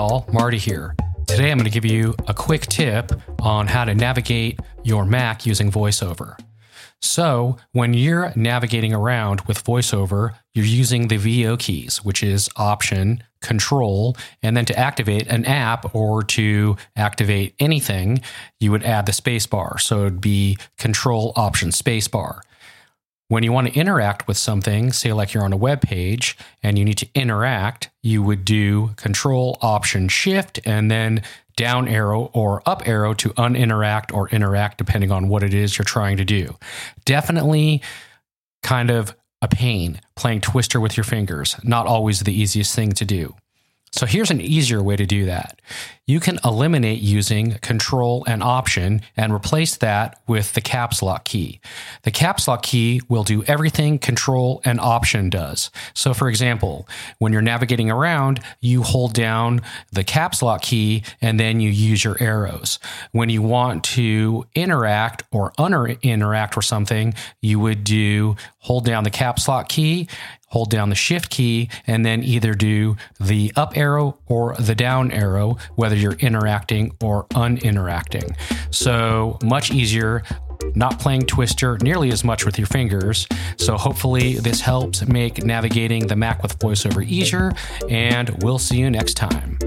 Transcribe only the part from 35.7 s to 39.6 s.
you're trying to do. Definitely kind of a